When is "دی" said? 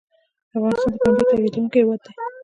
2.03-2.11